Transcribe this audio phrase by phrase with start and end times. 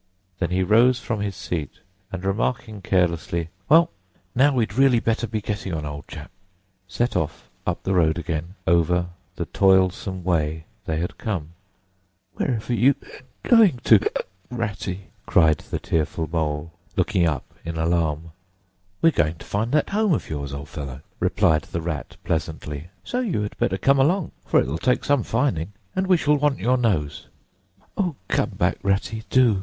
[0.39, 1.73] Then he rose from his seat,
[2.11, 3.91] and, remarking carelessly, "Well,
[4.33, 6.31] now we'd really better be getting on, old chap!"
[6.87, 11.49] set off up the road again, over the toilsome way they had come.
[12.33, 17.77] "Wherever are you (hic) going to (hic), Ratty?" cried the tearful Mole, looking up in
[17.77, 18.31] alarm.
[19.03, 23.19] "We're going to find that home of yours, old fellow," replied the Rat pleasantly; "so
[23.19, 26.57] you had better come along, for it will take some finding, and we shall want
[26.57, 27.27] your nose."
[27.95, 29.59] "Oh, come back, Ratty, do!"